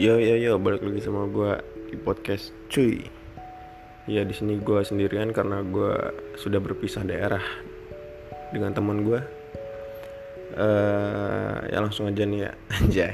Yo 0.00 0.16
yo 0.16 0.32
yo 0.32 0.56
balik 0.56 0.80
lagi 0.80 1.04
sama 1.04 1.28
gue 1.28 1.60
di 1.92 1.96
podcast 2.00 2.56
cuy. 2.72 3.04
Ya 4.08 4.24
di 4.24 4.32
sini 4.32 4.56
gue 4.56 4.80
sendirian 4.80 5.28
karena 5.28 5.60
gue 5.60 5.92
sudah 6.40 6.56
berpisah 6.56 7.04
daerah 7.04 7.44
dengan 8.48 8.72
teman 8.72 9.04
gue. 9.04 9.20
Eh 10.56 11.56
ya 11.68 11.84
langsung 11.84 12.08
aja 12.08 12.24
nih 12.24 12.48
ya 12.48 12.50
anjay. 12.80 13.12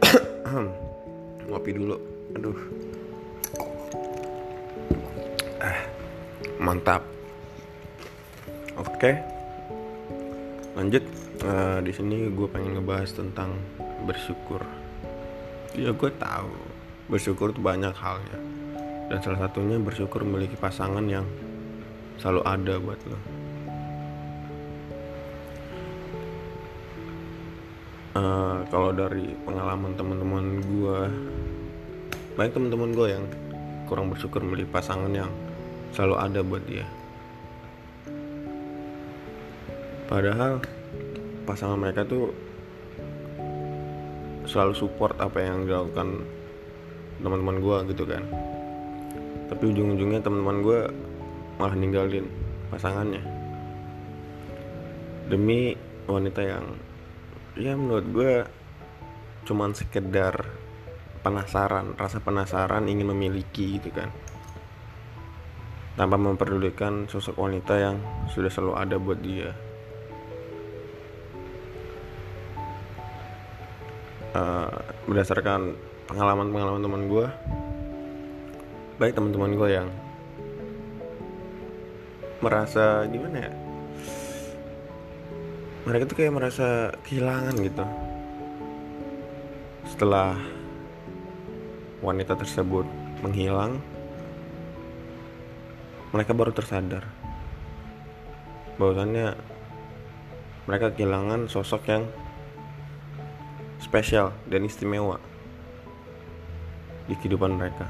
Ngopi 1.52 1.70
dulu. 1.76 2.00
Aduh. 2.40 2.56
Ah, 5.60 5.76
mantap. 6.56 7.04
Oke. 8.80 9.12
Lanjut. 10.72 11.04
Eh, 11.36 11.78
di 11.84 11.92
sini 11.92 12.32
gue 12.32 12.48
pengen 12.48 12.80
ngebahas 12.80 13.12
tentang 13.12 13.60
bersyukur 14.08 14.64
ya 15.76 15.92
gue 15.92 16.10
tahu. 16.16 16.52
Bersyukur 17.06 17.54
itu 17.54 17.62
banyak 17.62 17.94
halnya 17.94 18.38
dan 19.06 19.22
salah 19.22 19.46
satunya 19.46 19.78
bersyukur 19.78 20.26
memiliki 20.26 20.58
pasangan 20.58 21.06
yang 21.06 21.22
selalu 22.18 22.42
ada 22.42 22.74
buat 22.82 23.00
lo. 23.06 23.18
Uh, 28.16 28.64
kalau 28.72 28.90
dari 28.96 29.36
pengalaman 29.44 29.92
teman-teman 29.92 30.44
gue 30.64 30.98
baik 32.34 32.56
teman-teman 32.56 32.90
gue 32.96 33.06
yang 33.12 33.24
kurang 33.86 34.08
bersyukur 34.10 34.40
memiliki 34.42 34.72
pasangan 34.72 35.12
yang 35.12 35.30
selalu 35.94 36.16
ada 36.18 36.40
buat 36.42 36.64
dia. 36.66 36.86
Padahal 40.10 40.62
pasangan 41.46 41.78
mereka 41.78 42.02
tuh 42.02 42.34
selalu 44.46 44.72
support 44.78 45.18
apa 45.18 45.42
yang 45.42 45.66
dilakukan 45.66 46.22
teman-teman 47.18 47.58
gue 47.58 47.76
gitu 47.92 48.04
kan. 48.06 48.22
Tapi 49.50 49.62
ujung-ujungnya 49.74 50.22
teman-teman 50.22 50.58
gue 50.62 50.80
malah 51.58 51.76
ninggalin 51.76 52.26
pasangannya. 52.70 53.22
Demi 55.26 55.74
wanita 56.06 56.40
yang 56.46 56.64
ya 57.58 57.74
menurut 57.74 58.06
gue 58.14 58.32
cuman 59.46 59.74
sekedar 59.74 60.46
penasaran 61.26 61.98
rasa 61.98 62.22
penasaran 62.22 62.86
ingin 62.86 63.10
memiliki 63.10 63.82
gitu 63.82 63.90
kan. 63.90 64.14
Tanpa 65.98 66.20
memperdulikan 66.20 67.08
sosok 67.08 67.40
wanita 67.40 67.74
yang 67.80 67.96
sudah 68.30 68.52
selalu 68.52 68.74
ada 68.76 68.96
buat 69.00 69.18
dia 69.18 69.65
uh, 74.36 74.68
berdasarkan 75.08 75.72
pengalaman-pengalaman 76.06 76.84
teman 76.84 77.02
gue 77.08 77.26
baik 79.00 79.16
teman-teman 79.16 79.52
gue 79.56 79.68
yang 79.72 79.88
merasa 82.40 83.08
gimana 83.08 83.48
ya? 83.48 83.52
Mereka 85.88 86.04
tuh 86.10 86.16
kayak 86.18 86.34
merasa 86.34 86.92
kehilangan 87.06 87.54
gitu. 87.62 87.84
Setelah 89.88 90.36
wanita 92.04 92.36
tersebut 92.36 92.84
menghilang 93.24 93.80
mereka 96.12 96.32
baru 96.36 96.52
tersadar 96.52 97.08
bahwasannya 98.76 99.36
mereka 100.68 100.92
kehilangan 100.92 101.48
sosok 101.48 101.82
yang 101.88 102.04
spesial 103.86 104.34
dan 104.50 104.66
istimewa 104.66 105.22
di 107.06 107.14
kehidupan 107.14 107.54
mereka. 107.54 107.86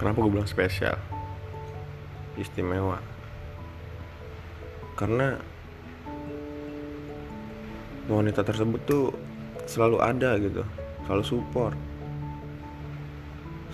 Kenapa 0.00 0.24
gue 0.24 0.32
bilang 0.32 0.48
spesial? 0.48 0.96
Istimewa. 2.40 2.96
Karena 4.96 5.36
wanita 8.08 8.40
tersebut 8.40 8.80
tuh 8.88 9.12
selalu 9.68 10.00
ada 10.00 10.40
gitu, 10.40 10.64
selalu 11.04 11.24
support, 11.28 11.76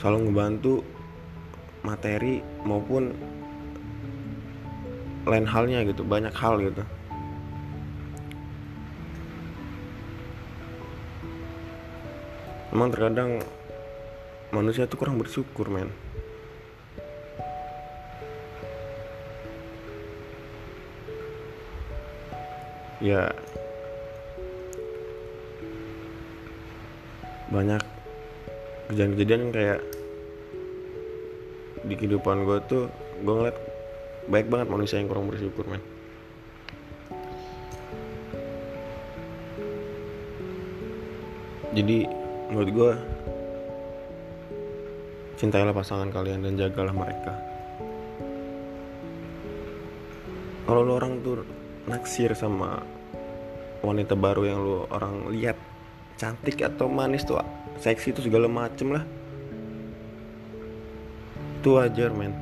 selalu 0.03 0.19
ngebantu 0.27 0.75
materi 1.87 2.43
maupun 2.66 3.15
lain 5.31 5.47
halnya 5.47 5.87
gitu, 5.87 6.03
banyak 6.03 6.34
hal 6.34 6.59
gitu. 6.59 6.82
Emang 12.72 12.88
terkadang 12.88 13.44
manusia 14.49 14.88
tuh 14.88 14.97
kurang 14.97 15.21
bersyukur 15.21 15.69
men. 15.69 15.93
Ya 23.05 23.37
banyak 27.53 27.82
kejadian-kejadian 28.88 29.53
kayak 29.53 29.81
di 31.84 31.94
kehidupan 31.99 32.49
gue 32.49 32.59
tuh 32.71 32.88
gue 33.21 33.34
ngeliat 33.37 33.59
baik 34.32 34.49
banget 34.49 34.69
manusia 34.72 34.97
yang 34.97 35.12
kurang 35.12 35.28
bersyukur 35.28 35.69
men. 35.69 35.82
Jadi 41.72 42.22
menurut 42.53 42.69
gue 42.69 42.93
cintailah 45.41 45.73
pasangan 45.73 46.13
kalian 46.13 46.45
dan 46.45 46.61
jagalah 46.61 46.93
mereka. 46.93 47.33
Kalau 50.69 50.85
lo 50.85 51.01
orang 51.01 51.25
tuh 51.25 51.49
naksir 51.89 52.37
sama 52.37 52.85
wanita 53.81 54.12
baru 54.12 54.43
yang 54.45 54.61
lo 54.61 54.85
orang 54.93 55.33
lihat 55.33 55.57
cantik 56.21 56.61
atau 56.61 56.93
manis 56.93 57.25
tuh 57.25 57.41
seksi 57.81 58.12
itu 58.12 58.21
segala 58.29 58.53
macem 58.53 59.01
lah. 59.01 59.05
Itu 61.65 61.81
wajar 61.81 62.12
men. 62.12 62.37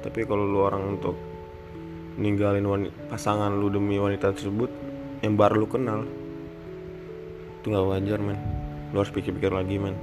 Tapi 0.00 0.24
kalau 0.24 0.48
lo 0.48 0.64
orang 0.64 0.96
untuk 0.96 1.14
ninggalin 2.16 2.64
wanita, 2.64 2.96
pasangan 3.12 3.52
lu 3.52 3.68
demi 3.68 4.00
wanita 4.00 4.32
tersebut 4.32 4.72
yang 5.20 5.36
baru 5.36 5.60
lu 5.60 5.68
kenal 5.68 6.00
itu 7.60 7.68
nggak 7.68 7.88
wajar 7.92 8.18
men 8.24 8.59
lu 8.90 8.96
harus 8.98 9.14
pikir-pikir 9.14 9.54
lagi 9.54 9.78
men. 9.78 9.94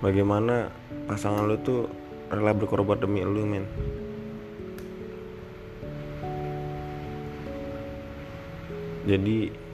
Bagaimana 0.00 0.72
pasangan 1.08 1.44
lu 1.44 1.56
tuh 1.60 1.88
rela 2.32 2.56
berkorban 2.56 3.00
demi 3.00 3.20
lu 3.24 3.44
men? 3.44 3.64
Jadi 9.06 9.66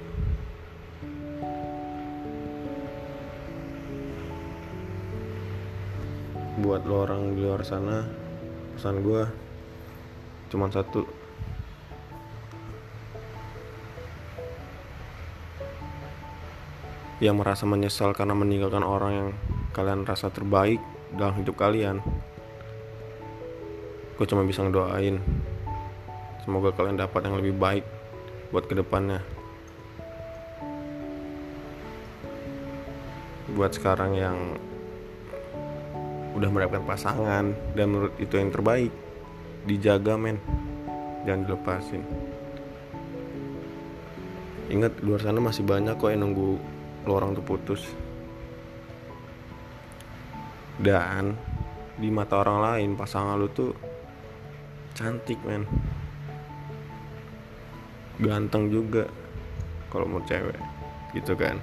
buat 6.63 6.85
lo 6.85 7.09
orang 7.09 7.35
di 7.35 7.43
luar 7.43 7.65
sana 7.65 8.07
pesan 8.77 9.03
gue 9.03 9.25
cuma 10.53 10.69
satu 10.69 11.22
yang 17.23 17.39
merasa 17.39 17.63
menyesal 17.71 18.11
karena 18.19 18.35
meninggalkan 18.35 18.83
orang 18.83 19.13
yang 19.15 19.29
kalian 19.71 20.03
rasa 20.03 20.27
terbaik 20.35 20.83
dalam 21.15 21.39
hidup 21.39 21.55
kalian. 21.55 22.03
Gue 24.19 24.27
cuma 24.27 24.43
bisa 24.43 24.67
ngedoain. 24.67 25.23
Semoga 26.43 26.75
kalian 26.75 26.99
dapat 26.99 27.23
yang 27.23 27.39
lebih 27.39 27.55
baik 27.55 27.87
buat 28.51 28.67
ke 28.67 28.75
depannya. 28.75 29.23
Buat 33.55 33.79
sekarang 33.79 34.19
yang 34.19 34.59
udah 36.35 36.51
mendapatkan 36.51 36.83
pasangan 36.83 37.55
dan 37.79 37.87
menurut 37.87 38.19
itu 38.19 38.35
yang 38.35 38.51
terbaik 38.51 38.91
dijaga 39.63 40.19
men. 40.19 40.43
Jangan 41.23 41.47
dilepasin. 41.47 42.03
Ingat 44.75 44.99
luar 45.07 45.23
sana 45.23 45.39
masih 45.39 45.63
banyak 45.63 45.95
kok 45.95 46.11
yang 46.11 46.27
nunggu 46.27 46.82
lo 47.03 47.19
orang 47.19 47.35
tuh 47.35 47.45
putus. 47.45 47.83
Dan 50.79 51.35
di 51.99 52.09
mata 52.11 52.41
orang 52.43 52.59
lain 52.63 52.91
pasangan 52.99 53.39
lu 53.39 53.49
tuh 53.51 53.73
cantik 54.95 55.39
men. 55.43 55.67
Ganteng 58.23 58.71
juga 58.71 59.07
kalau 59.91 60.07
mau 60.07 60.23
cewek 60.23 60.59
gitu 61.13 61.35
kan. 61.35 61.59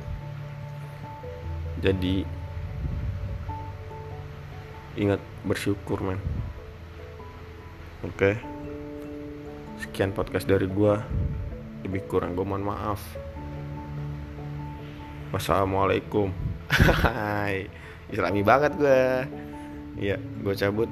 Jadi 1.80 2.28
ingat 5.00 5.24
bersyukur 5.48 6.04
men. 6.04 6.20
Oke? 8.04 8.40
Sekian 9.80 10.12
podcast 10.12 10.44
dari 10.44 10.68
gua. 10.68 11.00
Lebih 11.80 12.12
kurang 12.12 12.36
gue 12.36 12.44
mohon 12.44 12.68
maaf 12.68 13.00
wassalamualaikum. 15.34 16.30
Hai. 16.70 17.70
Islami 18.10 18.42
banget 18.42 18.74
gue 18.78 19.02
Iya, 20.00 20.18
gue 20.18 20.54
cabut. 20.58 20.90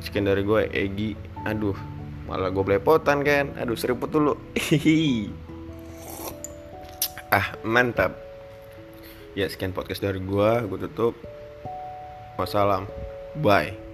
Sekian 0.00 0.28
dari 0.28 0.44
gue 0.44 0.68
Egi. 0.72 1.16
Aduh 1.44 1.76
malah 2.24 2.48
gue 2.48 2.64
belepotan 2.64 3.20
kan 3.20 3.52
aduh 3.60 3.76
seriput 3.76 4.08
dulu. 4.08 4.34
Ah 7.34 7.50
mantap. 7.66 8.14
Ya 9.34 9.50
sekian 9.50 9.74
podcast 9.74 9.98
dari 9.98 10.22
gue 10.22 10.50
gue 10.70 10.78
tutup. 10.86 11.18
Wassalam. 12.38 12.86
Bye 13.42 13.93